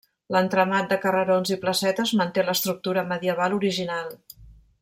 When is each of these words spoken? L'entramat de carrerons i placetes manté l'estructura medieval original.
L'entramat 0.35 0.87
de 0.93 0.97
carrerons 1.03 1.51
i 1.57 1.59
placetes 1.67 2.13
manté 2.23 2.47
l'estructura 2.49 3.07
medieval 3.15 3.57
original. 3.63 4.13